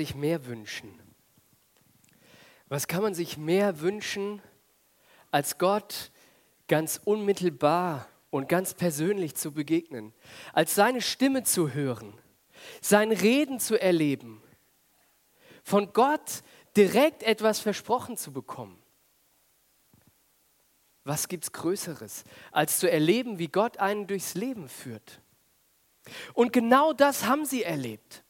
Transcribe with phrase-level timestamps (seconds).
[0.00, 0.98] Sich mehr wünschen?
[2.70, 4.40] Was kann man sich mehr wünschen,
[5.30, 6.10] als Gott
[6.68, 10.14] ganz unmittelbar und ganz persönlich zu begegnen,
[10.54, 12.14] als seine Stimme zu hören,
[12.80, 14.42] sein Reden zu erleben,
[15.64, 16.42] von Gott
[16.78, 18.82] direkt etwas versprochen zu bekommen?
[21.04, 25.20] Was gibt es Größeres, als zu erleben, wie Gott einen durchs Leben führt?
[26.32, 28.24] Und genau das haben sie erlebt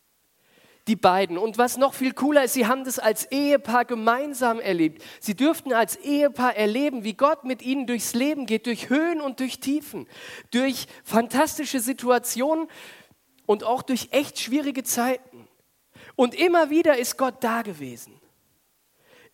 [0.88, 1.38] die beiden.
[1.38, 5.02] Und was noch viel cooler ist, sie haben das als Ehepaar gemeinsam erlebt.
[5.20, 9.40] Sie dürften als Ehepaar erleben, wie Gott mit ihnen durchs Leben geht, durch Höhen und
[9.40, 10.08] durch Tiefen,
[10.50, 12.68] durch fantastische Situationen
[13.46, 15.48] und auch durch echt schwierige Zeiten.
[16.16, 18.20] Und immer wieder ist Gott da gewesen.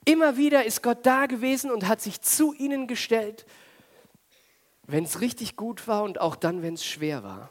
[0.04, 3.44] Immer wieder ist Gott da gewesen und hat sich zu ihnen gestellt,
[4.86, 7.50] wenn es richtig gut war und auch dann, wenn es schwer war.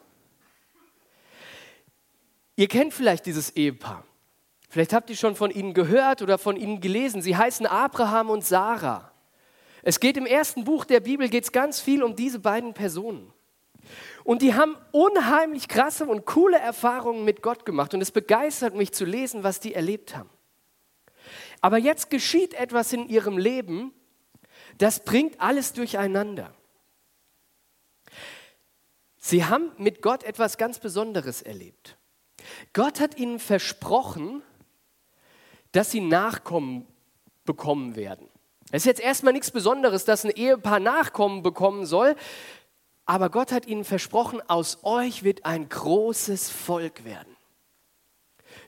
[2.56, 4.06] Ihr kennt vielleicht dieses Ehepaar.
[4.70, 7.22] Vielleicht habt ihr schon von ihnen gehört oder von ihnen gelesen.
[7.22, 9.12] Sie heißen Abraham und Sarah.
[9.84, 13.32] Es geht im ersten Buch der Bibel geht's ganz viel um diese beiden Personen.
[14.24, 17.94] Und die haben unheimlich krasse und coole Erfahrungen mit Gott gemacht.
[17.94, 20.30] Und es begeistert mich zu lesen, was die erlebt haben.
[21.62, 23.94] Aber jetzt geschieht etwas in ihrem Leben,
[24.78, 26.54] das bringt alles durcheinander.
[29.18, 31.98] Sie haben mit Gott etwas ganz Besonderes erlebt.
[32.74, 34.42] Gott hat ihnen versprochen,
[35.72, 36.88] dass sie Nachkommen
[37.46, 38.30] bekommen werden.
[38.72, 42.16] Es ist jetzt erstmal nichts Besonderes, dass ein Ehepaar Nachkommen bekommen soll,
[43.06, 47.36] aber Gott hat ihnen versprochen, aus euch wird ein großes Volk werden.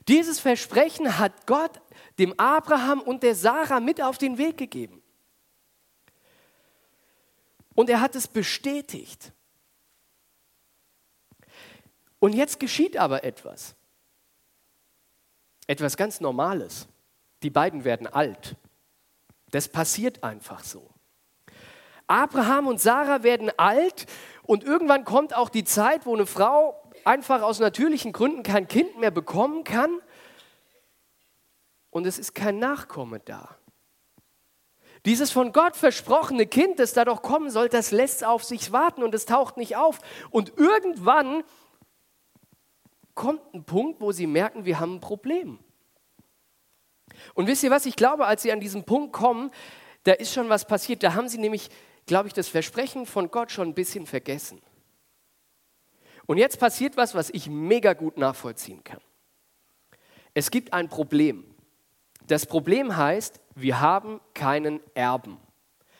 [0.06, 1.80] Dieses Versprechen hat Gott
[2.18, 5.02] dem Abraham und der Sarah mit auf den Weg gegeben.
[7.74, 9.32] Und er hat es bestätigt.
[12.18, 13.76] Und jetzt geschieht aber etwas.
[15.68, 16.88] Etwas ganz Normales.
[17.44, 18.56] Die beiden werden alt.
[19.52, 20.90] Das passiert einfach so.
[22.08, 24.06] Abraham und Sarah werden alt
[24.42, 28.98] und irgendwann kommt auch die Zeit, wo eine Frau einfach aus natürlichen Gründen kein Kind
[28.98, 30.00] mehr bekommen kann
[31.90, 33.56] und es ist kein Nachkomme da.
[35.04, 39.02] Dieses von Gott versprochene Kind, das da doch kommen soll, das lässt auf sich warten
[39.02, 39.98] und es taucht nicht auf.
[40.30, 41.44] Und irgendwann
[43.18, 45.58] kommt ein Punkt, wo sie merken, wir haben ein Problem.
[47.34, 49.50] Und wisst ihr was, ich glaube, als sie an diesen Punkt kommen,
[50.04, 51.02] da ist schon was passiert.
[51.02, 51.68] Da haben sie nämlich,
[52.06, 54.62] glaube ich, das Versprechen von Gott schon ein bisschen vergessen.
[56.26, 59.00] Und jetzt passiert was, was ich mega gut nachvollziehen kann.
[60.32, 61.44] Es gibt ein Problem.
[62.28, 65.38] Das Problem heißt, wir haben keinen Erben.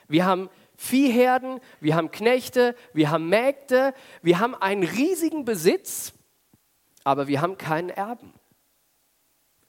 [0.07, 6.13] Wir haben Viehherden, wir haben Knechte, wir haben Mägde, wir haben einen riesigen Besitz
[7.09, 8.35] aber wir haben keinen Erben.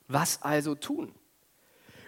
[0.08, 1.14] Was also tun?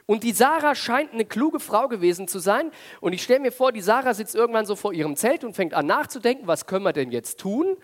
[0.05, 2.71] Und die Sarah scheint eine kluge Frau gewesen zu sein.
[3.01, 5.73] Und ich stelle mir vor, die Sarah sitzt irgendwann so vor ihrem Zelt und fängt
[5.73, 7.79] an nachzudenken, was können wir denn jetzt tun?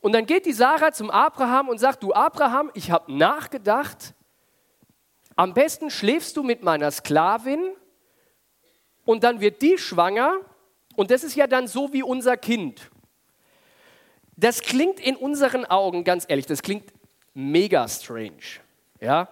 [0.00, 4.14] Und dann geht die Sarah zum Abraham und sagt, du Abraham, ich habe nachgedacht,
[5.34, 7.72] am besten schläfst du mit meiner Sklavin
[9.04, 10.38] und dann wird die schwanger
[10.94, 12.90] und das ist ja dann so wie unser Kind.
[14.36, 16.92] Das klingt in unseren Augen, ganz ehrlich, das klingt
[17.34, 18.60] mega strange.
[19.00, 19.28] Ja?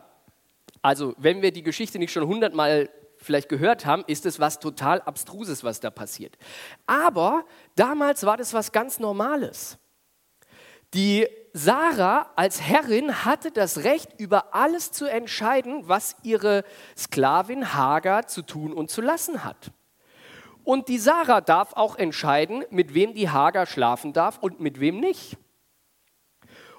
[0.83, 5.01] Also, wenn wir die Geschichte nicht schon hundertmal vielleicht gehört haben, ist es was total
[5.03, 6.37] Abstruses, was da passiert.
[6.87, 7.45] Aber
[7.75, 9.79] damals war das was ganz Normales.
[10.93, 16.65] Die Sarah als Herrin hatte das Recht, über alles zu entscheiden, was ihre
[16.97, 19.71] Sklavin Hagar zu tun und zu lassen hat.
[20.65, 24.99] Und die Sarah darf auch entscheiden, mit wem die Hagar schlafen darf und mit wem
[24.99, 25.37] nicht.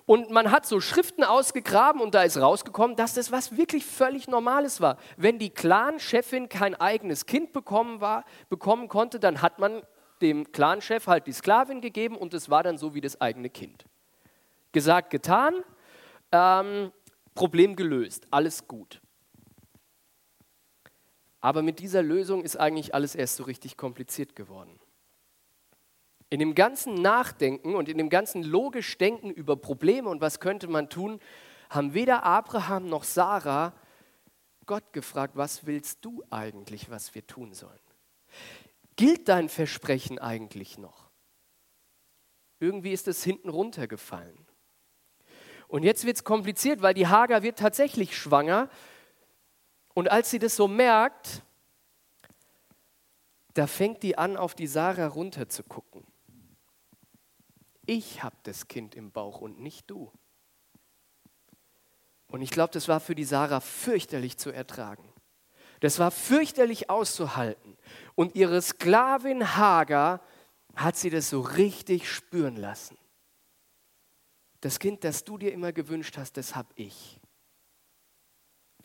[0.07, 4.27] Und man hat so Schriften ausgegraben und da ist rausgekommen, dass das was wirklich völlig
[4.27, 4.97] Normales war.
[5.17, 9.81] Wenn die Clan-Chefin kein eigenes Kind bekommen, war, bekommen konnte, dann hat man
[10.21, 13.85] dem Clan-Chef halt die Sklavin gegeben und es war dann so wie das eigene Kind.
[14.71, 15.63] Gesagt, getan,
[16.31, 16.91] ähm,
[17.33, 19.01] Problem gelöst, alles gut.
[21.45, 24.79] Aber mit dieser Lösung ist eigentlich alles erst so richtig kompliziert geworden.
[26.31, 30.67] In dem ganzen Nachdenken und in dem ganzen logisch Denken über Probleme und was könnte
[30.67, 31.19] man tun,
[31.69, 33.73] haben weder Abraham noch Sarah
[34.65, 37.77] Gott gefragt, was willst du eigentlich, was wir tun sollen?
[38.95, 41.11] Gilt dein Versprechen eigentlich noch?
[42.59, 44.47] Irgendwie ist es hinten runtergefallen.
[45.67, 48.67] Und jetzt wird es kompliziert, weil die Hager wird tatsächlich schwanger.
[49.95, 51.41] Und als sie das so merkt,
[53.55, 56.05] da fängt die an, auf die Sarah runter zu gucken.
[57.85, 60.11] Ich habe das Kind im Bauch und nicht du.
[62.27, 65.07] Und ich glaube, das war für die Sarah fürchterlich zu ertragen.
[65.79, 67.77] Das war fürchterlich auszuhalten.
[68.15, 70.21] Und ihre Sklavin Hagar
[70.75, 72.97] hat sie das so richtig spüren lassen.
[74.59, 77.21] Das Kind, das du dir immer gewünscht hast, das habe ich.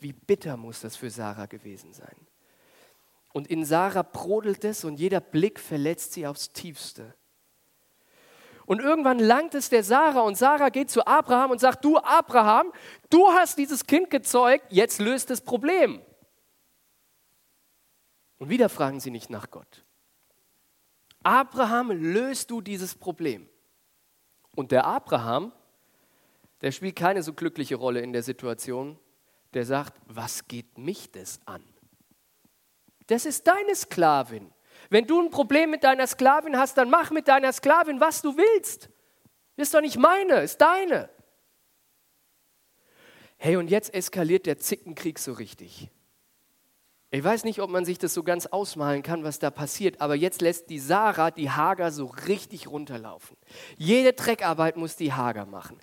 [0.01, 2.15] Wie bitter muss das für Sarah gewesen sein.
[3.33, 7.13] Und in Sarah brodelt es und jeder Blick verletzt sie aufs tiefste.
[8.65, 12.73] Und irgendwann langt es der Sarah und Sarah geht zu Abraham und sagt, du Abraham,
[13.11, 16.01] du hast dieses Kind gezeugt, jetzt löst das Problem.
[18.39, 19.85] Und wieder fragen sie nicht nach Gott.
[21.21, 23.47] Abraham, löst du dieses Problem?
[24.55, 25.51] Und der Abraham,
[26.61, 28.97] der spielt keine so glückliche Rolle in der Situation,
[29.53, 31.63] der sagt, was geht mich das an?
[33.07, 34.51] Das ist deine Sklavin.
[34.89, 38.35] Wenn du ein Problem mit deiner Sklavin hast, dann mach mit deiner Sklavin, was du
[38.37, 38.89] willst.
[39.57, 41.09] ist doch nicht meine, ist deine.
[43.37, 45.89] Hey, und jetzt eskaliert der Zickenkrieg so richtig.
[47.13, 50.15] Ich weiß nicht, ob man sich das so ganz ausmalen kann, was da passiert, aber
[50.15, 53.35] jetzt lässt die Sarah die Hager so richtig runterlaufen.
[53.77, 55.77] Jede Dreckarbeit muss die Hager machen.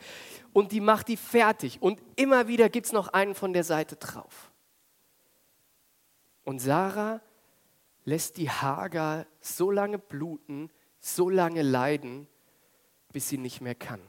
[0.58, 1.80] Und die macht die fertig.
[1.80, 4.50] Und immer wieder gibt es noch einen von der Seite drauf.
[6.42, 7.20] Und Sarah
[8.04, 10.68] lässt die Hager so lange bluten,
[10.98, 12.26] so lange leiden,
[13.12, 14.00] bis sie nicht mehr kann.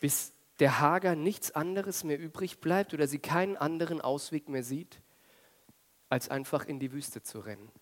[0.00, 5.00] Bis der Hager nichts anderes mehr übrig bleibt oder sie keinen anderen Ausweg mehr sieht,
[6.10, 7.72] als einfach in die Wüste zu rennen.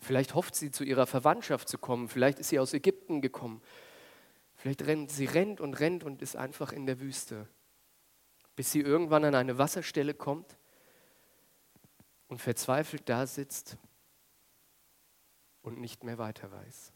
[0.00, 2.10] Vielleicht hofft sie, zu ihrer Verwandtschaft zu kommen.
[2.10, 3.62] Vielleicht ist sie aus Ägypten gekommen.
[4.64, 7.46] Vielleicht rennt sie rennt und rennt und ist einfach in der Wüste
[8.56, 10.56] bis sie irgendwann an eine Wasserstelle kommt
[12.28, 13.76] und verzweifelt da sitzt
[15.62, 16.92] und nicht mehr weiter weiß.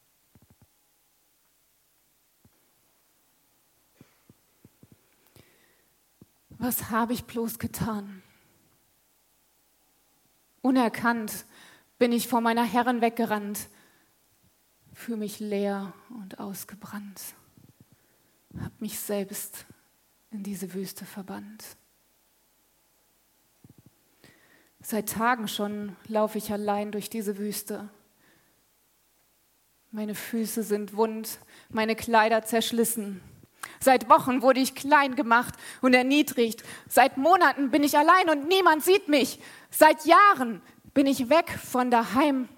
[6.51, 8.23] Was habe ich bloß getan?
[10.61, 11.47] Unerkannt
[11.99, 13.69] bin ich vor meiner Herrin weggerannt,
[14.93, 17.21] fühle mich leer und ausgebrannt,
[18.81, 19.67] mich selbst
[20.31, 21.65] in diese Wüste verbannt.
[24.81, 27.89] Seit Tagen schon laufe ich allein durch diese Wüste.
[29.91, 31.39] Meine Füße sind wund,
[31.71, 33.21] meine Kleider zerschlissen.
[33.81, 36.63] Seit Wochen wurde ich klein gemacht und erniedrigt.
[36.89, 39.41] Seit Monaten bin ich allein und niemand sieht mich.
[39.71, 40.63] Seit Jahren
[40.95, 42.49] bin ich weg von daheim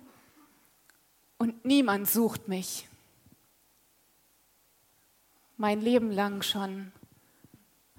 [1.39, 2.90] und niemand sucht mich.
[5.61, 6.91] Mein Leben lang schon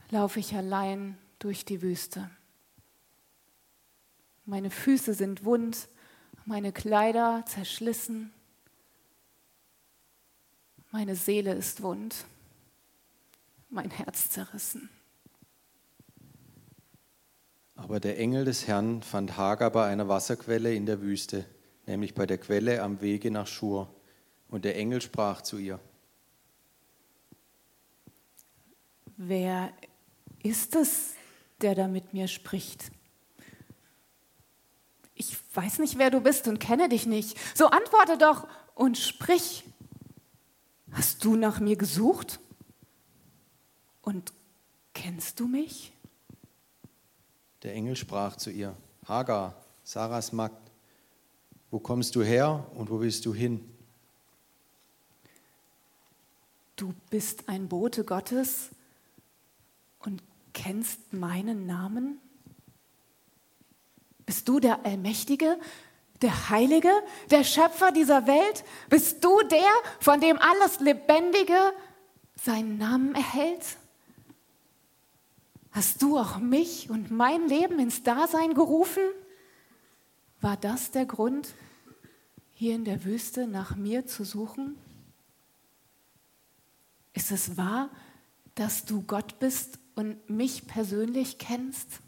[0.10, 2.28] laufe ich allein durch die Wüste.
[4.46, 5.88] Meine Füße sind wund,
[6.46, 8.34] meine Kleider zerschlissen,
[10.90, 12.26] meine Seele ist wund,
[13.70, 14.90] mein Herz zerrissen.
[17.76, 21.46] Aber der Engel des Herrn fand Hagar bei einer Wasserquelle in der Wüste,
[21.86, 23.94] nämlich bei der Quelle am Wege nach Schur.
[24.48, 25.80] Und der Engel sprach zu ihr.
[29.24, 29.72] Wer
[30.42, 31.14] ist es,
[31.62, 32.92] der da mit mir spricht?
[35.14, 37.38] Ich weiß nicht, wer du bist und kenne dich nicht.
[37.56, 39.64] So antworte doch und sprich.
[40.92, 42.40] Hast du nach mir gesucht?
[44.02, 44.34] Und
[44.96, 45.94] kennst du mich?
[47.62, 48.76] Der Engel sprach zu ihr,
[49.08, 50.72] Hagar, Sarahs Magd,
[51.70, 53.64] wo kommst du her und wo willst du hin?
[56.76, 58.72] Du bist ein Bote Gottes
[60.54, 62.20] kennst meinen Namen?
[64.26, 65.60] Bist du der Allmächtige,
[66.22, 66.92] der Heilige,
[67.30, 68.64] der Schöpfer dieser Welt?
[68.90, 71.60] Bist du der, von dem alles Lebendige
[72.36, 73.78] seinen Namen erhält?
[75.72, 79.04] Hast du auch mich und mein Leben ins Dasein gerufen?
[80.42, 81.54] War das der Grund,
[82.54, 84.78] hier in der Wüste nach mir zu suchen?
[87.14, 87.90] Ist es wahr,
[88.56, 92.00] dass du Gott bist und mich persönlich kennst?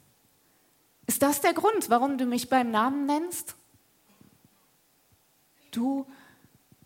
[1.05, 3.55] Ist das der Grund, warum du mich beim Namen nennst?
[5.69, 6.07] Du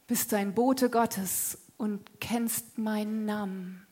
[0.06, 3.88] bist ein Bote Gottes und kennst meinen Namen.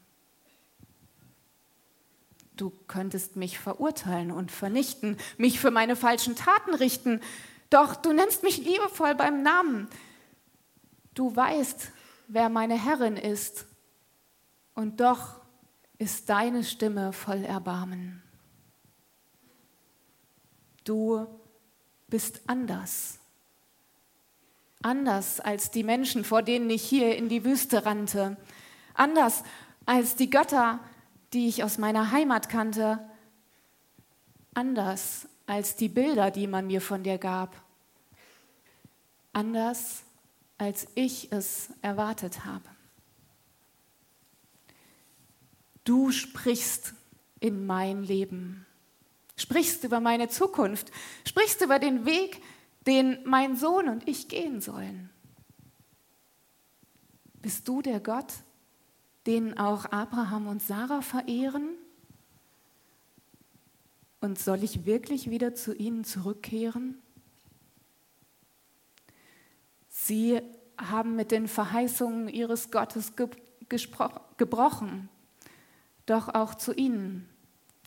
[2.58, 7.22] Du könntest mich verurteilen und vernichten, mich für meine falschen Taten richten.
[7.70, 9.88] Doch du nennst mich liebevoll beim Namen.
[11.14, 11.92] Du weißt,
[12.28, 13.68] wer meine Herrin ist.
[14.74, 15.45] Und doch
[15.98, 18.22] ist deine Stimme voll Erbarmen.
[20.84, 21.26] Du
[22.08, 23.20] bist anders.
[24.82, 28.38] Anders als die Menschen, vor denen ich hier in die Wüste rannte.
[28.94, 29.44] Anders
[29.86, 30.80] als die Götter,
[31.34, 33.00] die ich aus meiner Heimat kannte.
[34.54, 37.56] Anders als die Bilder, die man mir von dir gab.
[39.34, 40.04] Anders
[40.58, 42.75] als ich es erwartet habe.
[45.86, 46.94] Du sprichst
[47.40, 48.66] in mein Leben,
[49.38, 50.92] sprichst über meine Zukunft,
[51.26, 52.42] sprichst über den Weg,
[52.88, 55.10] den mein Sohn und ich gehen sollen.
[57.42, 58.34] Bist du der Gott,
[59.28, 61.70] den auch Abraham und Sarah verehren?
[64.22, 67.00] Und soll ich wirklich wieder zu ihnen zurückkehren?
[69.88, 70.42] Sie
[70.80, 73.14] haben mit den Verheißungen ihres Gottes
[74.38, 75.10] gebrochen,
[76.06, 77.28] doch auch zu ihnen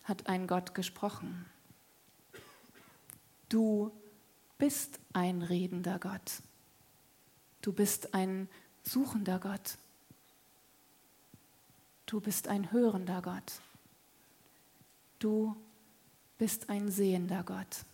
[0.03, 1.45] hat ein Gott gesprochen.
[3.47, 3.91] Du
[4.57, 6.41] bist ein redender Gott.
[7.61, 8.47] Du bist ein
[8.83, 9.77] suchender Gott.
[12.05, 13.61] Du bist ein hörender Gott.
[15.19, 15.55] Du
[16.37, 17.85] bist ein sehender Gott.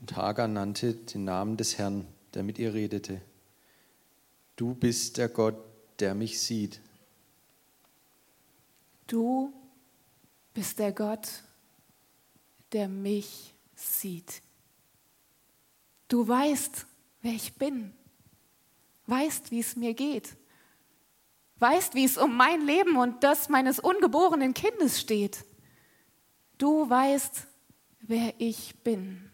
[0.00, 3.20] Und Hagar nannte den Namen des Herrn, der mit ihr redete.
[4.56, 5.56] Du bist der Gott,
[5.98, 6.80] der mich sieht.
[9.06, 9.52] Du
[10.52, 11.28] bist der Gott,
[12.72, 14.42] der mich sieht.
[16.08, 16.86] Du weißt,
[17.22, 17.92] wer ich bin,
[19.06, 20.36] weißt, wie es mir geht,
[21.58, 25.44] weißt, wie es um mein Leben und das meines ungeborenen Kindes steht.
[26.58, 27.46] Du weißt,
[28.00, 29.30] wer ich bin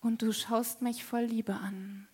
[0.00, 2.08] und du schaust mich voll Liebe an.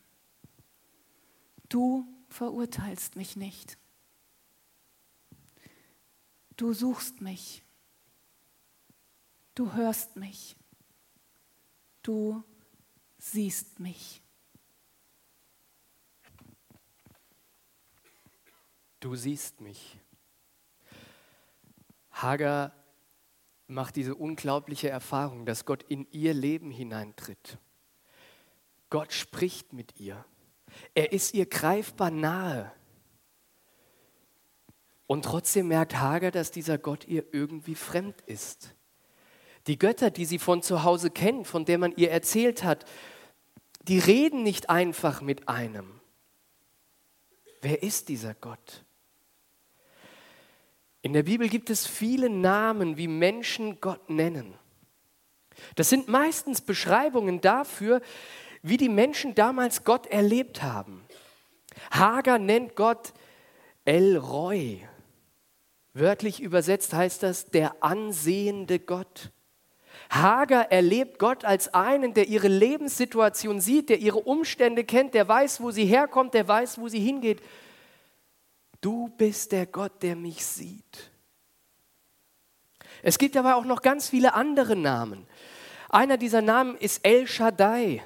[1.68, 3.79] Du verurteilst mich nicht.
[6.60, 7.62] Du suchst mich.
[9.54, 10.54] Du hörst mich.
[12.02, 12.44] Du
[13.16, 14.20] siehst mich.
[19.00, 19.96] Du siehst mich.
[22.10, 22.74] Hagar
[23.66, 27.56] macht diese unglaubliche Erfahrung, dass Gott in ihr Leben hineintritt.
[28.90, 30.22] Gott spricht mit ihr.
[30.92, 32.70] Er ist ihr greifbar nahe.
[35.10, 38.76] Und trotzdem merkt Hager, dass dieser Gott ihr irgendwie fremd ist.
[39.66, 42.84] Die Götter, die sie von zu Hause kennt, von der man ihr erzählt hat,
[43.88, 46.00] die reden nicht einfach mit einem.
[47.60, 48.84] Wer ist dieser Gott?
[51.02, 54.54] In der Bibel gibt es viele Namen, wie Menschen Gott nennen.
[55.74, 58.00] Das sind meistens Beschreibungen dafür,
[58.62, 61.04] wie die Menschen damals Gott erlebt haben.
[61.90, 63.12] Hagar nennt Gott
[63.84, 64.86] El Roy.
[66.00, 69.30] Wörtlich übersetzt heißt das der ansehende Gott.
[70.08, 75.60] Hagar erlebt Gott als einen, der ihre Lebenssituation sieht, der ihre Umstände kennt, der weiß,
[75.60, 77.42] wo sie herkommt, der weiß, wo sie hingeht.
[78.80, 81.10] Du bist der Gott, der mich sieht.
[83.02, 85.26] Es gibt aber auch noch ganz viele andere Namen.
[85.90, 88.02] Einer dieser Namen ist El Shaddai.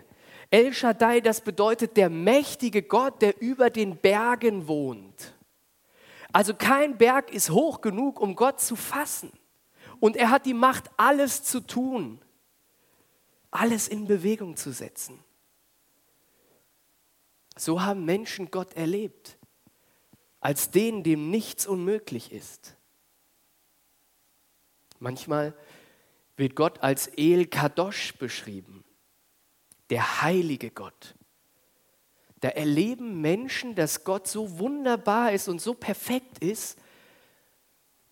[0.50, 5.33] El Shaddai, das bedeutet der mächtige Gott, der über den Bergen wohnt.
[6.34, 9.32] Also kein Berg ist hoch genug, um Gott zu fassen.
[10.00, 12.20] Und er hat die Macht, alles zu tun,
[13.52, 15.22] alles in Bewegung zu setzen.
[17.56, 19.38] So haben Menschen Gott erlebt,
[20.40, 22.74] als den, dem nichts unmöglich ist.
[24.98, 25.54] Manchmal
[26.36, 28.84] wird Gott als El Kadosh beschrieben
[29.90, 31.14] der heilige Gott.
[32.44, 36.78] Da erleben Menschen, dass Gott so wunderbar ist und so perfekt ist,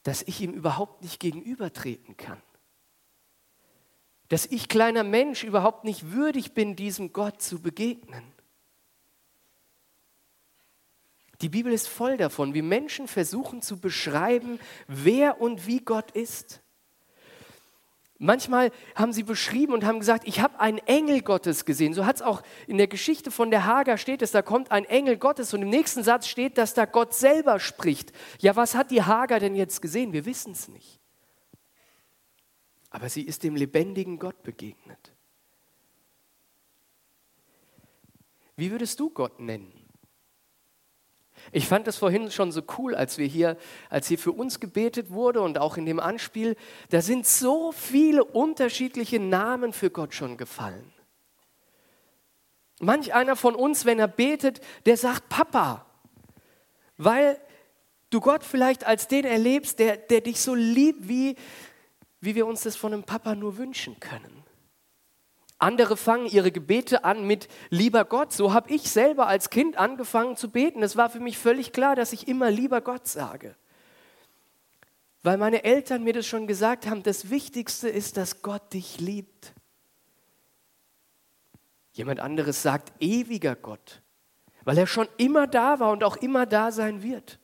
[0.05, 2.41] dass ich ihm überhaupt nicht gegenübertreten kann.
[4.31, 8.25] Dass ich kleiner Mensch überhaupt nicht würdig bin, diesem Gott zu begegnen.
[11.43, 14.59] Die Bibel ist voll davon, wie Menschen versuchen zu beschreiben,
[14.89, 16.62] wer und wie Gott ist.
[18.23, 21.93] Manchmal haben sie beschrieben und haben gesagt, ich habe einen Engel Gottes gesehen.
[21.93, 24.85] So hat es auch in der Geschichte von der Hager steht es, da kommt ein
[24.85, 28.13] Engel Gottes und im nächsten Satz steht, dass da Gott selber spricht.
[28.39, 30.13] Ja, was hat die Hager denn jetzt gesehen?
[30.13, 31.01] Wir wissen es nicht.
[32.91, 35.13] Aber sie ist dem lebendigen Gott begegnet.
[38.55, 39.82] Wie würdest du Gott nennen?
[41.51, 43.57] Ich fand das vorhin schon so cool, als wir hier,
[43.91, 46.57] als hier für uns gebetet wurde und auch in dem Anspiel,
[46.91, 50.93] da sind so viele unterschiedliche Namen für Gott schon gefallen.
[52.81, 55.87] Manch einer von uns, wenn er betet, der sagt Papa,
[56.97, 57.41] weil
[58.11, 61.37] du Gott vielleicht als den erlebst, der, der dich so liebt, wie,
[62.21, 64.42] wie wir uns das von einem Papa nur wünschen können.
[65.63, 68.33] Andere fangen ihre Gebete an mit lieber Gott.
[68.33, 70.83] So habe ich selber als Kind angefangen zu beten.
[70.83, 73.55] Es war für mich völlig klar, dass ich immer lieber Gott sage.
[75.23, 79.53] Weil meine Eltern mir das schon gesagt haben, das Wichtigste ist, dass Gott dich liebt.
[81.93, 84.03] Jemand anderes sagt ewiger Gott,
[84.65, 87.39] weil er schon immer da war und auch immer da sein wird.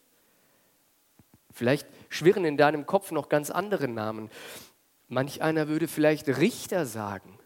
[1.52, 4.28] Vielleicht schwirren in deinem Kopf noch ganz andere Namen.
[5.06, 7.37] Manch einer würde vielleicht Richter sagen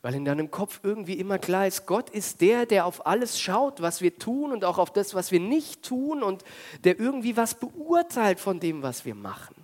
[0.00, 3.82] weil in deinem Kopf irgendwie immer klar ist, Gott ist der, der auf alles schaut,
[3.82, 6.44] was wir tun und auch auf das, was wir nicht tun und
[6.84, 9.56] der irgendwie was beurteilt von dem, was wir machen.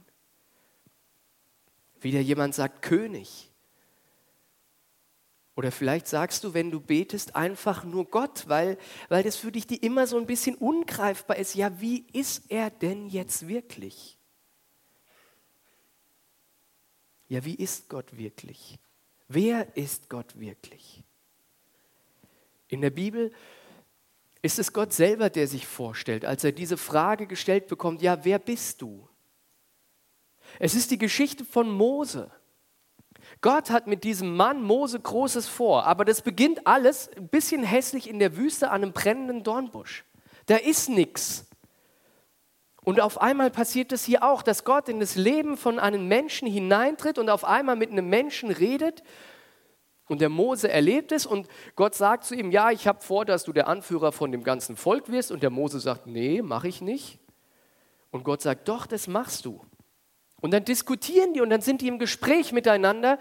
[2.01, 3.51] Wieder jemand sagt König.
[5.57, 8.77] Oder vielleicht sagst du, wenn du betest, einfach nur Gott, weil,
[9.09, 11.55] weil das für dich die immer so ein bisschen ungreifbar ist.
[11.55, 14.19] Ja, wie ist er denn jetzt wirklich?
[17.29, 18.79] Ja, wie ist Gott wirklich?
[19.29, 21.03] Wer ist Gott wirklich?
[22.69, 23.33] In der Bibel
[24.43, 28.39] ist es Gott selber, der sich vorstellt, als er diese Frage gestellt bekommt, ja, wer
[28.39, 29.09] bist du?
[30.59, 32.31] Es ist die Geschichte von Mose.
[33.41, 38.09] Gott hat mit diesem Mann Mose Großes vor, aber das beginnt alles ein bisschen hässlich
[38.09, 40.05] in der Wüste an einem brennenden Dornbusch.
[40.47, 41.47] Da ist nichts.
[42.85, 46.47] Und auf einmal passiert es hier auch, dass Gott in das Leben von einem Menschen
[46.47, 49.03] hineintritt und auf einmal mit einem Menschen redet.
[50.07, 53.45] Und der Mose erlebt es und Gott sagt zu ihm, ja, ich habe vor, dass
[53.45, 55.33] du der Anführer von dem ganzen Volk wirst.
[55.33, 57.19] Und der Mose sagt, nee, mache ich nicht.
[58.11, 59.63] Und Gott sagt, doch, das machst du.
[60.43, 63.19] Und dann diskutieren die und dann sind die im Gespräch miteinander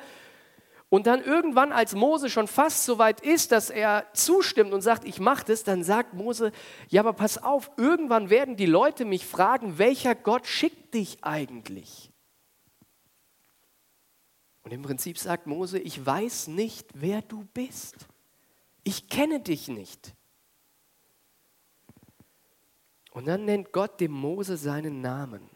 [0.93, 5.06] und dann irgendwann, als Mose schon fast so weit ist, dass er zustimmt und sagt,
[5.06, 6.51] ich mache das, dann sagt Mose,
[6.88, 12.12] ja, aber pass auf, irgendwann werden die Leute mich fragen, welcher Gott schickt dich eigentlich?
[14.62, 17.95] Und im Prinzip sagt Mose, ich weiß nicht, wer du bist.
[18.84, 20.13] Ich kenne dich nicht.
[23.10, 25.49] Und dann nennt Gott dem Mose seinen Namen.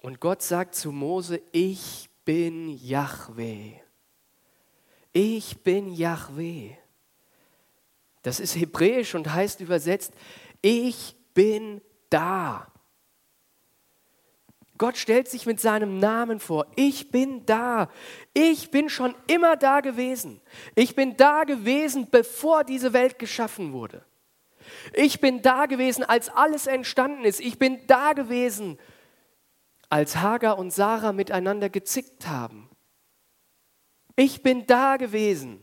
[0.00, 3.82] Und Gott sagt zu Mose, ich bin Yahweh.
[5.12, 6.76] Ich bin Yahweh.
[8.22, 10.14] Das ist hebräisch und heißt übersetzt,
[10.62, 12.72] ich bin da.
[14.78, 16.66] Gott stellt sich mit seinem Namen vor.
[16.76, 17.88] Ich bin da.
[18.32, 20.40] Ich bin schon immer da gewesen.
[20.74, 24.04] Ich bin da gewesen, bevor diese Welt geschaffen wurde.
[24.92, 27.40] Ich bin da gewesen, als alles entstanden ist.
[27.40, 28.78] Ich bin da gewesen,
[29.88, 32.68] als Hagar und Sarah miteinander gezickt haben.
[34.16, 35.62] Ich bin da gewesen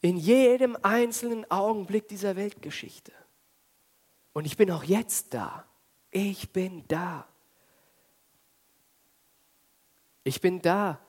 [0.00, 3.12] in jedem einzelnen Augenblick dieser Weltgeschichte.
[4.32, 5.64] Und ich bin auch jetzt da.
[6.10, 7.26] Ich bin da.
[10.24, 11.00] Ich bin da,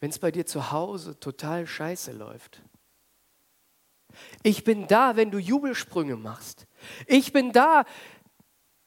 [0.00, 2.62] wenn es bei dir zu Hause total scheiße läuft.
[4.42, 6.66] Ich bin da, wenn du Jubelsprünge machst.
[7.06, 7.84] Ich bin da,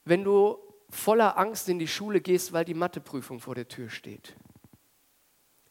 [0.03, 0.57] wenn du
[0.89, 4.35] voller Angst in die Schule gehst, weil die Matheprüfung vor der Tür steht.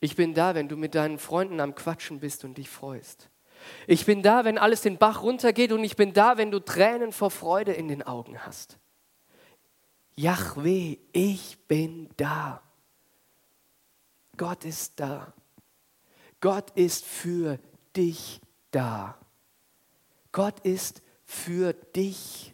[0.05, 3.31] Ich bin da, wenn du mit deinen Freunden am Quatschen bist und dich freust.
[3.87, 7.11] Ich bin da, wenn alles den Bach runtergeht und ich bin da, wenn du Tränen
[7.11, 8.77] vor Freude in den Augen hast.
[10.15, 12.61] Yahweh, ich bin da.
[14.37, 15.33] Gott ist da.
[16.39, 17.59] Gott ist für
[17.97, 19.19] dich da.
[20.33, 22.54] Gott ist für dich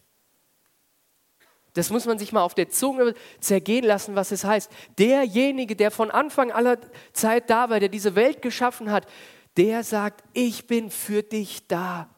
[1.80, 4.70] das muss man sich mal auf der Zunge zergehen lassen, was es heißt.
[4.98, 6.76] Derjenige, der von Anfang aller
[7.14, 9.06] Zeit da war, der diese Welt geschaffen hat,
[9.56, 12.14] der sagt, ich bin für dich da.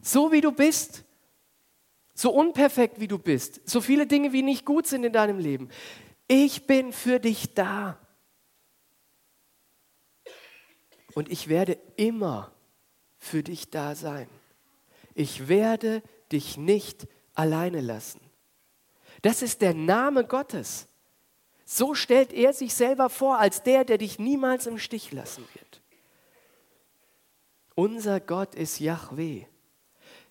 [0.00, 1.02] So wie du bist,
[2.14, 5.70] so unperfekt wie du bist, so viele Dinge wie nicht gut sind in deinem Leben.
[6.28, 7.98] Ich bin für dich da.
[11.14, 12.52] Und ich werde immer
[13.18, 14.28] für dich da sein.
[15.14, 18.23] Ich werde dich nicht alleine lassen.
[19.24, 20.86] Das ist der Name Gottes.
[21.64, 25.80] So stellt er sich selber vor als der, der dich niemals im Stich lassen wird.
[27.74, 29.46] Unser Gott ist Yahweh,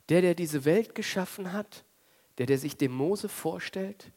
[0.09, 1.85] der, der diese Welt geschaffen hat,
[2.37, 4.11] der, der sich dem Mose vorstellt,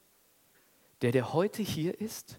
[1.00, 2.38] der, der heute hier ist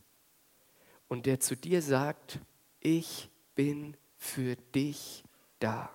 [1.08, 2.38] und der zu dir sagt,
[2.82, 5.24] ich bin für dich
[5.58, 5.90] da.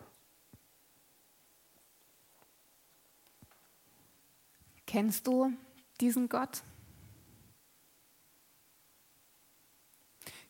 [4.87, 5.53] Kennst du
[6.03, 6.63] diesen Gott?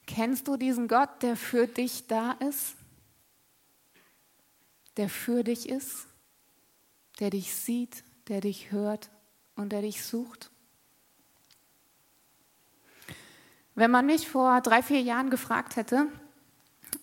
[0.07, 2.75] Kennst du diesen Gott, der für dich da ist?
[4.97, 6.07] Der für dich ist?
[7.21, 9.11] Der dich sieht, der dich hört
[9.55, 10.51] und der dich sucht?
[13.75, 16.09] Wenn man mich vor drei, vier Jahren gefragt hätte,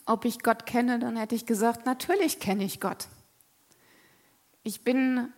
[0.06, 3.08] ob ich Gott kenne, dann hätte ich gesagt, natürlich kenne ich Gott.
[4.64, 5.34] Ich bin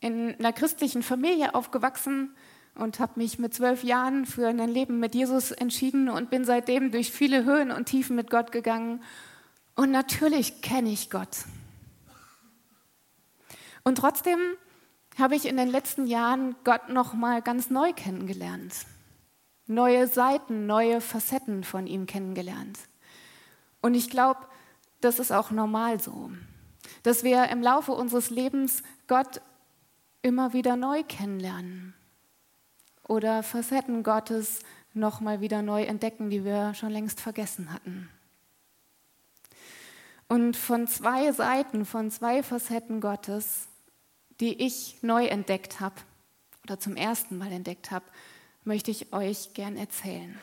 [0.00, 2.35] in einer christlichen Familie aufgewachsen
[2.76, 6.90] und habe mich mit zwölf Jahren für ein Leben mit Jesus entschieden und bin seitdem
[6.92, 9.02] durch viele Höhen und Tiefen mit Gott gegangen.
[9.74, 11.44] Und natürlich kenne ich Gott.
[13.82, 14.38] Und trotzdem
[15.18, 18.74] habe ich in den letzten Jahren Gott noch mal ganz neu kennengelernt,
[19.66, 22.78] neue Seiten, neue Facetten von ihm kennengelernt.
[23.80, 24.40] Und ich glaube,
[25.00, 26.30] das ist auch normal so,
[27.02, 29.40] dass wir im Laufe unseres Lebens Gott
[30.22, 31.95] immer wieder neu kennenlernen
[33.08, 34.60] oder Facetten Gottes
[34.94, 38.08] noch mal wieder neu entdecken, die wir schon längst vergessen hatten.
[40.28, 43.68] Und von zwei Seiten, von zwei Facetten Gottes,
[44.40, 45.94] die ich neu entdeckt habe
[46.64, 48.04] oder zum ersten Mal entdeckt habe,
[48.64, 50.36] möchte ich euch gern erzählen.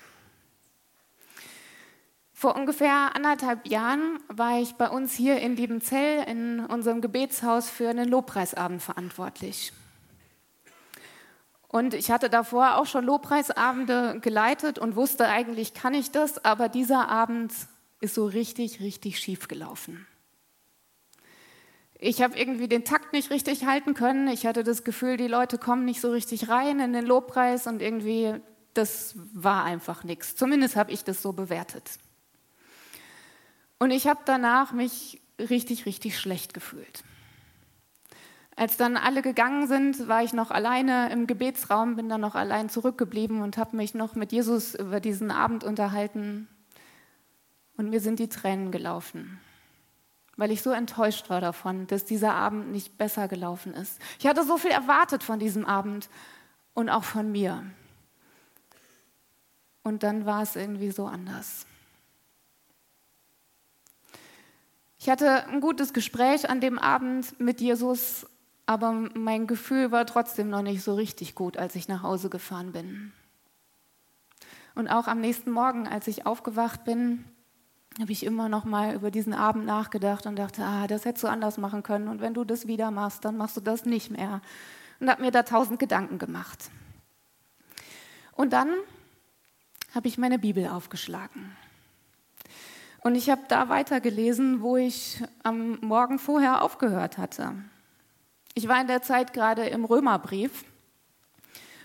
[2.33, 7.89] Vor ungefähr anderthalb Jahren war ich bei uns hier in Liebenzell in unserem Gebetshaus für
[7.89, 9.73] einen Lobpreisabend verantwortlich.
[11.73, 16.69] Und ich hatte davor auch schon Lobpreisabende geleitet und wusste eigentlich, kann ich das, aber
[16.69, 17.51] dieser Abend
[17.99, 20.05] ist so richtig, richtig schief gelaufen.
[21.97, 24.27] Ich habe irgendwie den Takt nicht richtig halten können.
[24.27, 27.81] Ich hatte das Gefühl, die Leute kommen nicht so richtig rein in den Lobpreis und
[27.81, 28.35] irgendwie,
[28.75, 30.35] das war einfach nichts.
[30.35, 31.89] Zumindest habe ich das so bewertet.
[33.79, 37.03] Und ich habe danach mich richtig, richtig schlecht gefühlt.
[38.55, 42.69] Als dann alle gegangen sind, war ich noch alleine im Gebetsraum, bin dann noch allein
[42.69, 46.47] zurückgeblieben und habe mich noch mit Jesus über diesen Abend unterhalten.
[47.77, 49.39] Und mir sind die Tränen gelaufen,
[50.37, 53.99] weil ich so enttäuscht war davon, dass dieser Abend nicht besser gelaufen ist.
[54.19, 56.07] Ich hatte so viel erwartet von diesem Abend
[56.75, 57.63] und auch von mir.
[59.81, 61.65] Und dann war es irgendwie so anders.
[64.99, 68.25] Ich hatte ein gutes Gespräch an dem Abend mit Jesus,
[68.65, 72.71] aber mein Gefühl war trotzdem noch nicht so richtig gut, als ich nach Hause gefahren
[72.71, 73.11] bin.
[74.75, 77.25] Und auch am nächsten Morgen, als ich aufgewacht bin,
[77.99, 81.27] habe ich immer noch mal über diesen Abend nachgedacht und dachte, ah, das hättest du
[81.27, 84.41] anders machen können und wenn du das wieder machst, dann machst du das nicht mehr.
[84.99, 86.71] Und habe mir da tausend Gedanken gemacht.
[88.31, 88.69] Und dann
[89.93, 91.55] habe ich meine Bibel aufgeschlagen.
[93.01, 97.53] Und ich habe da weitergelesen, wo ich am Morgen vorher aufgehört hatte.
[98.55, 100.63] Ich war in der Zeit gerade im Römerbrief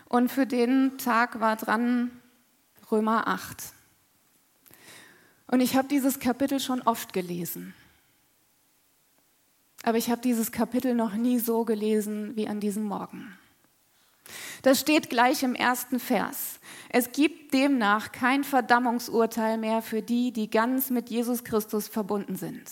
[0.06, 2.10] und für den Tag war dran
[2.90, 3.72] Römer 8.
[5.46, 7.74] Und ich habe dieses Kapitel schon oft gelesen.
[9.82, 13.36] Aber ich habe dieses Kapitel noch nie so gelesen wie an diesem Morgen.
[14.62, 16.60] Das steht gleich im ersten Vers.
[16.90, 22.68] Es gibt demnach kein Verdammungsurteil mehr für die, die ganz mit Jesus Christus verbunden sind.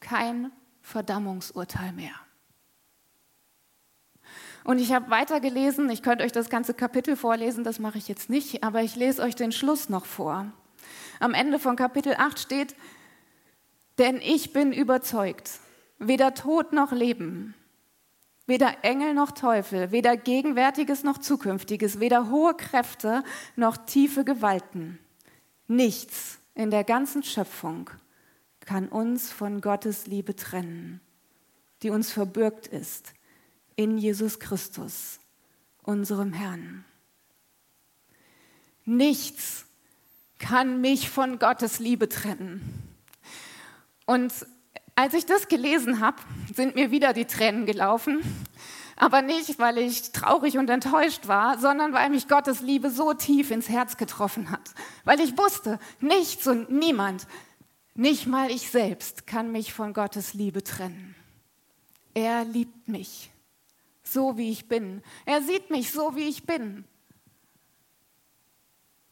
[0.00, 2.23] Kein Verdammungsurteil mehr.
[4.64, 8.30] Und ich habe weitergelesen, ich könnte euch das ganze Kapitel vorlesen, das mache ich jetzt
[8.30, 10.46] nicht, aber ich lese euch den Schluss noch vor.
[11.20, 12.74] Am Ende von Kapitel 8 steht,
[13.98, 15.60] denn ich bin überzeugt,
[15.98, 17.54] weder Tod noch Leben,
[18.46, 23.24] Weder Engel noch Teufel, weder Gegenwärtiges noch Zukünftiges, weder hohe Kräfte
[23.56, 24.98] noch tiefe Gewalten.
[25.66, 27.88] Nichts in der ganzen Schöpfung
[28.60, 31.00] kann uns von Gottes Liebe trennen,
[31.82, 33.14] die uns verbürgt ist
[33.76, 35.18] in Jesus Christus,
[35.82, 36.84] unserem Herrn.
[38.84, 39.66] Nichts
[40.38, 42.82] kann mich von Gottes Liebe trennen.
[44.06, 44.32] Und
[44.94, 46.18] als ich das gelesen habe,
[46.54, 48.20] sind mir wieder die Tränen gelaufen.
[48.96, 53.50] Aber nicht, weil ich traurig und enttäuscht war, sondern weil mich Gottes Liebe so tief
[53.50, 54.70] ins Herz getroffen hat.
[55.04, 57.26] Weil ich wusste, nichts und niemand,
[57.94, 61.16] nicht mal ich selbst, kann mich von Gottes Liebe trennen.
[62.12, 63.30] Er liebt mich,
[64.04, 65.02] so wie ich bin.
[65.24, 66.84] Er sieht mich so, wie ich bin.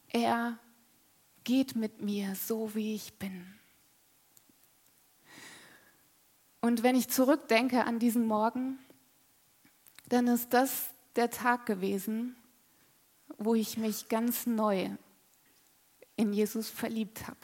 [0.09, 0.59] Er
[1.45, 3.47] geht mit mir, so wie ich bin.
[6.61, 8.79] Und wenn ich zurückdenke an diesen Morgen,
[10.09, 12.37] dann ist das der Tag gewesen,
[13.39, 14.91] wo ich mich ganz neu
[16.17, 17.39] in Jesus verliebt habe.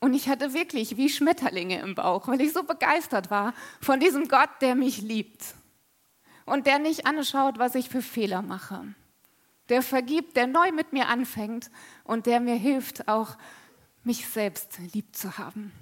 [0.00, 4.28] Und ich hatte wirklich wie Schmetterlinge im Bauch, weil ich so begeistert war von diesem
[4.28, 5.54] Gott, der mich liebt.
[6.50, 8.94] Und der nicht anschaut, was ich für Fehler mache.
[9.68, 11.70] Der vergibt, der neu mit mir anfängt
[12.02, 13.36] und der mir hilft, auch
[14.02, 15.72] mich selbst lieb zu haben.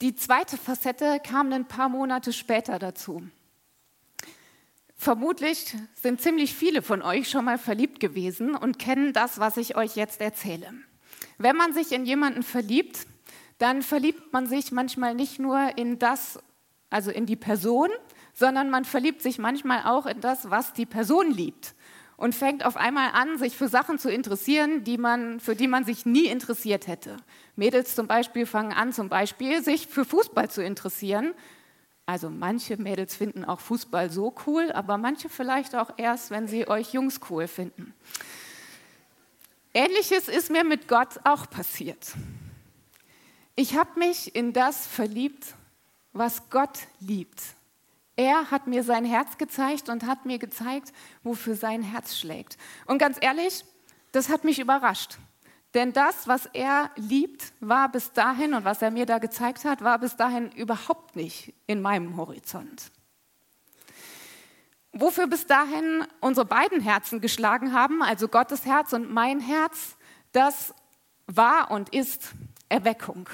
[0.00, 3.22] Die zweite Facette kam ein paar Monate später dazu.
[4.94, 9.76] Vermutlich sind ziemlich viele von euch schon mal verliebt gewesen und kennen das, was ich
[9.76, 10.72] euch jetzt erzähle.
[11.36, 13.06] Wenn man sich in jemanden verliebt,
[13.58, 16.38] dann verliebt man sich manchmal nicht nur in das,
[16.96, 17.90] also in die Person,
[18.32, 21.74] sondern man verliebt sich manchmal auch in das, was die Person liebt
[22.16, 25.84] und fängt auf einmal an, sich für Sachen zu interessieren, die man, für die man
[25.84, 27.18] sich nie interessiert hätte.
[27.54, 31.34] Mädels zum Beispiel fangen an, zum Beispiel sich für Fußball zu interessieren.
[32.06, 36.66] Also manche Mädels finden auch Fußball so cool, aber manche vielleicht auch erst, wenn sie
[36.66, 37.92] euch Jungs cool finden.
[39.74, 42.14] Ähnliches ist mir mit Gott auch passiert.
[43.54, 45.54] Ich habe mich in das verliebt,
[46.18, 47.42] was Gott liebt.
[48.16, 52.56] Er hat mir sein Herz gezeigt und hat mir gezeigt, wofür sein Herz schlägt.
[52.86, 53.64] Und ganz ehrlich,
[54.12, 55.18] das hat mich überrascht.
[55.74, 59.82] Denn das, was er liebt, war bis dahin und was er mir da gezeigt hat,
[59.82, 62.90] war bis dahin überhaupt nicht in meinem Horizont.
[64.92, 69.98] Wofür bis dahin unsere beiden Herzen geschlagen haben, also Gottes Herz und mein Herz,
[70.32, 70.72] das
[71.26, 72.30] war und ist
[72.70, 73.28] Erweckung.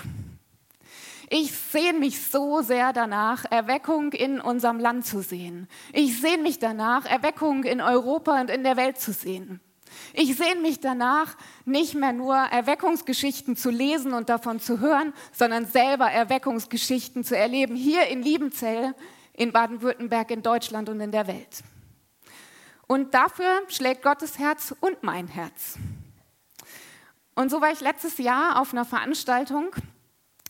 [1.31, 5.67] Ich sehne mich so sehr danach, Erweckung in unserem Land zu sehen.
[5.93, 9.61] Ich sehne mich danach, Erweckung in Europa und in der Welt zu sehen.
[10.13, 15.67] Ich sehne mich danach, nicht mehr nur Erweckungsgeschichten zu lesen und davon zu hören, sondern
[15.67, 18.95] selber Erweckungsgeschichten zu erleben, hier in Liebenzell,
[19.33, 21.63] in Baden-Württemberg, in Deutschland und in der Welt.
[22.87, 25.79] Und dafür schlägt Gottes Herz und mein Herz.
[27.35, 29.75] Und so war ich letztes Jahr auf einer Veranstaltung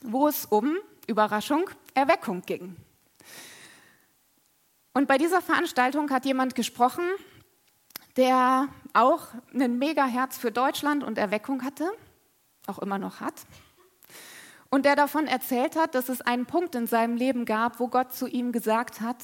[0.04, 2.76] wo es um, Überraschung, Erweckung ging.
[4.94, 7.04] Und bei dieser Veranstaltung hat jemand gesprochen,
[8.16, 11.90] der auch ein Mega-Herz für Deutschland und Erweckung hatte,
[12.66, 13.34] auch immer noch hat.
[14.68, 18.14] Und der davon erzählt hat, dass es einen Punkt in seinem Leben gab, wo Gott
[18.14, 19.22] zu ihm gesagt hat,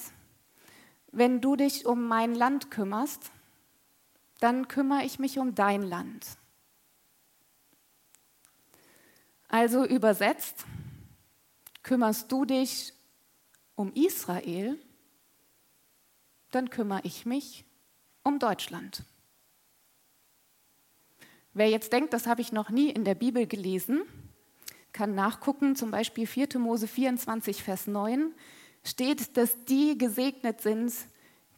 [1.10, 3.30] wenn du dich um mein Land kümmerst,
[4.40, 6.26] dann kümmere ich mich um dein Land.
[9.48, 10.66] Also übersetzt,
[11.82, 12.92] kümmerst du dich
[13.74, 14.78] um Israel,
[16.50, 17.64] dann kümmere ich mich
[18.22, 19.04] um Deutschland.
[21.54, 24.02] Wer jetzt denkt, das habe ich noch nie in der Bibel gelesen,
[24.92, 26.58] kann nachgucken, zum Beispiel 4.
[26.58, 28.34] Mose 24, Vers 9,
[28.84, 30.92] steht, dass die gesegnet sind,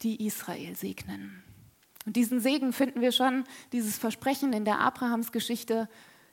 [0.01, 1.43] die Israel segnen.
[2.05, 5.87] Und diesen Segen finden wir schon, dieses Versprechen in der Abrahamsgeschichte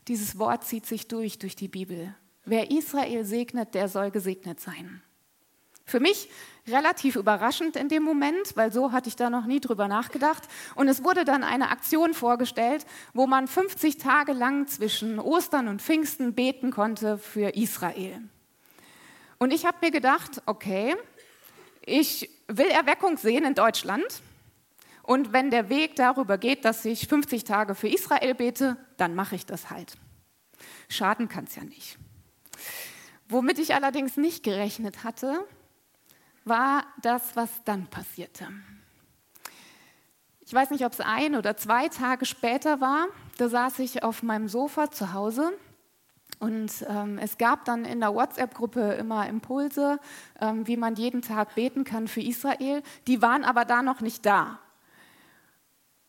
[0.09, 2.15] dieses Wort zieht sich durch, durch die Bibel.
[2.45, 5.03] Wer Israel segnet, der soll gesegnet sein.
[5.85, 6.29] Für mich
[6.67, 10.43] relativ überraschend in dem Moment, weil so hatte ich da noch nie drüber nachgedacht.
[10.75, 15.81] Und es wurde dann eine Aktion vorgestellt, wo man 50 Tage lang zwischen Ostern und
[15.81, 18.21] Pfingsten beten konnte für Israel.
[19.39, 20.95] Und ich habe mir gedacht, okay,
[21.87, 24.05] ich will Erweckung sehen in Deutschland.
[25.09, 29.37] Und wenn der Weg darüber geht, dass ich 50 Tage für Israel bete, dann mache
[29.37, 29.95] ich das halt.
[30.91, 31.97] Schaden kann es ja nicht.
[33.27, 35.47] Womit ich allerdings nicht gerechnet hatte,
[36.45, 38.49] war das, was dann passierte.
[40.41, 43.07] Ich weiß nicht, ob es ein oder zwei Tage später war.
[43.39, 45.55] Da saß ich auf meinem Sofa zu Hause
[46.39, 50.01] und ähm, es gab dann in der WhatsApp-Gruppe immer Impulse,
[50.39, 52.83] ähm, wie man jeden Tag beten kann für Israel.
[53.07, 54.61] Die waren aber da noch nicht da.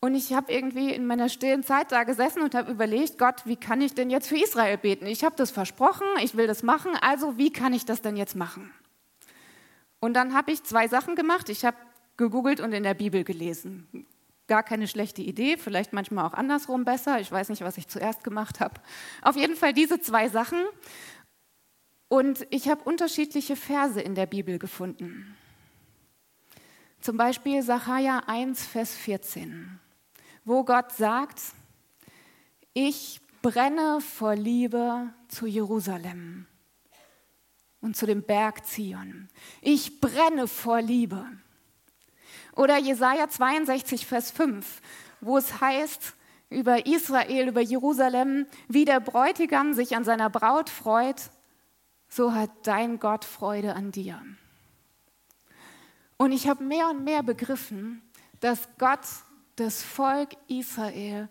[0.02, 3.58] Und ich habe irgendwie in meiner stillen Zeit da gesessen und habe überlegt, Gott, wie
[3.58, 5.06] kann ich denn jetzt für Israel beten?
[5.06, 8.36] Ich habe das versprochen, ich will das machen, also wie kann ich das denn jetzt
[8.36, 8.72] machen?
[10.00, 11.50] Und dann habe ich zwei Sachen gemacht.
[11.50, 11.76] Ich habe
[12.16, 14.08] gegoogelt und in der Bibel gelesen.
[14.48, 17.20] Gar keine schlechte Idee, vielleicht manchmal auch andersrum besser.
[17.20, 18.80] Ich weiß nicht, was ich zuerst gemacht habe.
[19.22, 20.64] Auf jeden Fall diese zwei Sachen.
[22.08, 25.36] Und ich habe unterschiedliche Verse in der Bibel gefunden.
[27.02, 29.80] Zum Beispiel Sacharja 1, Vers 14
[30.46, 31.42] wo Gott sagt,
[32.74, 36.46] ich brenne vor Liebe zu Jerusalem
[37.82, 39.30] und zu dem Berg Zion.
[39.62, 41.26] Ich brenne vor Liebe.
[42.56, 44.82] Oder Jesaja 62, Vers 5,
[45.22, 46.14] wo es heißt
[46.50, 51.30] über Israel, über Jerusalem, wie der Bräutigam sich an seiner Braut freut,
[52.10, 54.22] so hat dein Gott Freude an dir.
[56.18, 58.02] Und ich habe mehr und mehr begriffen,
[58.40, 59.06] dass Gott
[59.60, 61.30] das Volk Israel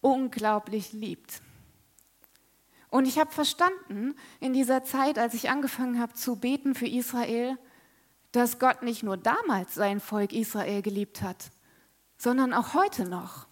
[0.00, 1.40] unglaublich liebt.
[2.90, 7.58] Und ich habe verstanden in dieser Zeit, als ich angefangen habe zu beten für Israel,
[8.32, 11.50] dass Gott nicht nur damals sein Volk Israel geliebt hat,
[12.18, 13.48] sondern auch heute noch.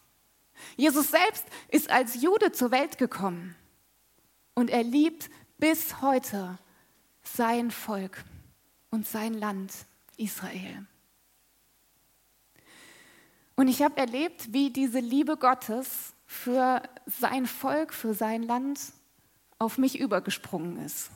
[0.76, 3.56] Jesus selbst ist als Jude zur Welt gekommen
[4.54, 6.58] und er liebt bis heute
[7.22, 8.24] sein Volk
[8.90, 9.72] und sein Land
[10.16, 10.86] Israel.
[13.54, 18.80] Und ich habe erlebt, wie diese Liebe Gottes für sein Volk, für sein Land
[19.58, 21.10] auf mich übergesprungen ist.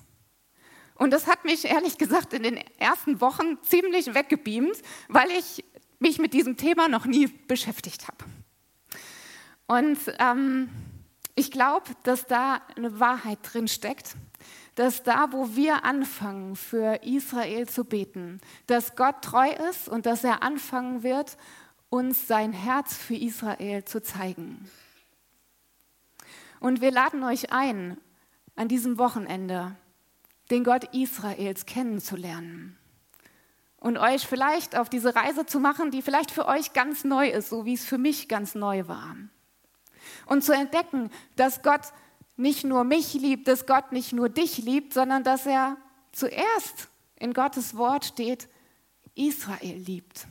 [0.95, 4.77] Und das hat mich ehrlich gesagt in den ersten Wochen ziemlich weggebeamt,
[5.09, 5.65] weil ich
[5.99, 8.25] mich mit diesem Thema noch nie beschäftigt habe.
[9.67, 10.71] Und ähm,
[11.35, 14.15] ich glaube, dass da eine Wahrheit drin steckt,
[14.75, 20.25] dass da, wo wir anfangen, für Israel zu beten, dass Gott treu ist und dass
[20.25, 21.37] er anfangen wird,
[21.89, 24.69] uns sein Herz für Israel zu zeigen.
[26.61, 27.99] Und wir laden euch ein,
[28.55, 29.77] an diesem Wochenende
[30.51, 32.79] den Gott Israels kennenzulernen
[33.79, 37.51] und euch vielleicht auf diese Reise zu machen, die vielleicht für euch ganz neu ist,
[37.51, 39.17] so wie es für mich ganz neu war.
[40.27, 41.93] Und zu entdecken, dass Gott
[42.37, 45.77] nicht nur mich liebt, dass Gott nicht nur dich liebt, sondern dass er
[46.13, 48.49] zuerst in Gottes Wort steht,
[49.15, 50.27] Israel liebt.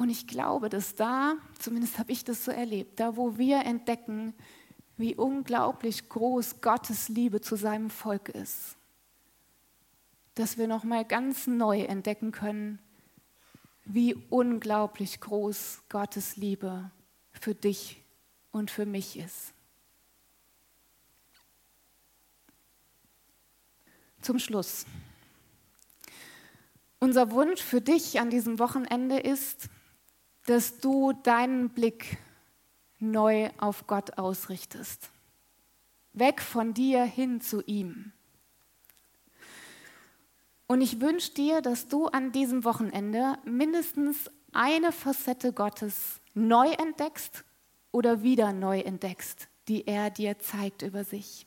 [0.00, 4.32] Und ich glaube, dass da, zumindest habe ich das so erlebt, da wo wir entdecken,
[4.96, 8.76] wie unglaublich groß Gottes Liebe zu seinem Volk ist,
[10.36, 12.78] dass wir noch mal ganz neu entdecken können,
[13.84, 16.90] wie unglaublich groß Gottes Liebe
[17.32, 18.02] für dich
[18.52, 19.52] und für mich ist.
[24.22, 24.86] Zum Schluss.
[27.00, 29.68] Unser Wunsch für dich an diesem Wochenende ist,
[30.50, 32.18] dass du deinen Blick
[32.98, 35.08] neu auf Gott ausrichtest.
[36.12, 38.10] Weg von dir hin zu ihm.
[40.66, 47.44] Und ich wünsche dir, dass du an diesem Wochenende mindestens eine Facette Gottes neu entdeckst
[47.92, 51.46] oder wieder neu entdeckst, die er dir zeigt über sich.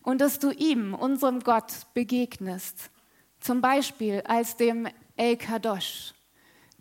[0.00, 2.92] Und dass du ihm, unserem Gott, begegnest,
[3.40, 6.14] zum Beispiel als dem El Kadosh,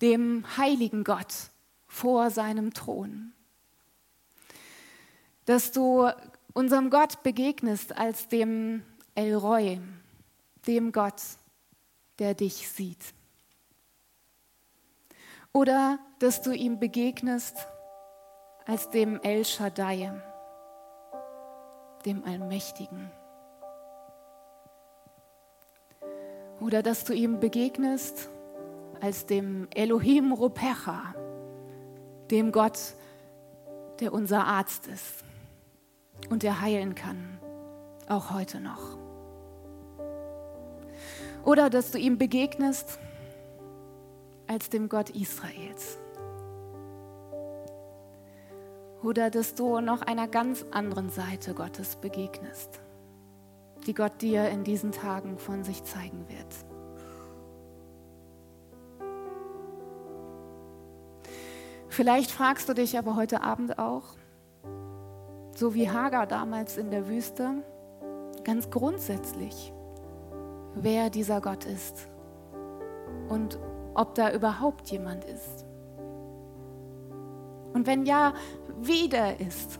[0.04, 1.34] dem heiligen Gott
[1.88, 3.32] vor seinem Thron.
[5.46, 6.10] Dass du
[6.54, 8.84] unserem Gott begegnest als dem
[9.16, 9.80] El Roy,
[10.68, 11.22] dem Gott,
[12.20, 13.14] der dich sieht.
[15.54, 17.66] Oder dass du ihm begegnest
[18.66, 20.22] als dem El Shaddai,
[22.06, 23.10] dem Allmächtigen.
[26.60, 28.30] Oder dass du ihm begegnest
[29.04, 31.14] als dem Elohim Rupecha,
[32.32, 32.80] dem Gott,
[34.00, 35.26] der unser Arzt ist
[36.30, 37.38] und der heilen kann,
[38.08, 38.98] auch heute noch.
[41.44, 42.98] Oder dass du ihm begegnest
[44.48, 46.00] als dem Gott Israels.
[49.04, 52.80] Oder dass du noch einer ganz anderen Seite Gottes begegnest,
[53.86, 56.73] die Gott dir in diesen Tagen von sich zeigen wird.
[61.94, 64.16] Vielleicht fragst du dich aber heute Abend auch,
[65.54, 67.64] so wie Hagar damals in der Wüste,
[68.44, 69.72] ganz grundsätzlich,
[70.74, 72.08] wer dieser Gott ist
[73.30, 73.60] und
[73.94, 75.68] ob da überhaupt jemand ist.
[77.74, 78.34] Und wenn ja,
[78.82, 79.80] wie der ist,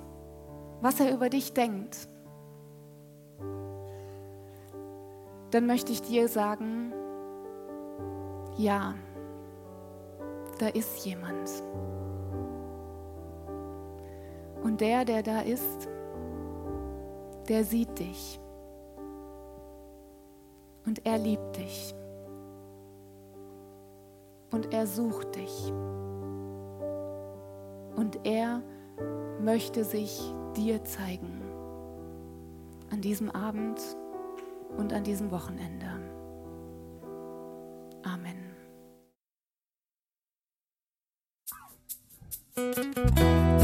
[0.82, 2.08] was er über dich denkt,
[5.50, 6.94] dann möchte ich dir sagen,
[8.56, 8.94] ja,
[10.60, 11.50] da ist jemand.
[14.64, 15.90] Und der, der da ist,
[17.50, 18.40] der sieht dich.
[20.86, 21.94] Und er liebt dich.
[24.52, 25.74] Und er sucht dich.
[27.96, 28.62] Und er
[29.42, 30.22] möchte sich
[30.56, 31.42] dir zeigen.
[32.92, 33.82] An diesem Abend
[34.78, 35.88] und an diesem Wochenende.
[38.04, 38.43] Amen.